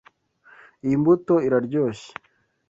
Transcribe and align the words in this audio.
Iyi 0.85 0.95
mbuto 1.01 1.33
iraryoshye. 1.47 2.11